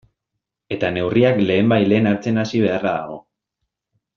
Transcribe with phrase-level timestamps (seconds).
[0.75, 3.21] Eta neurriak lehenbailehen hartzen hasi beharra dago.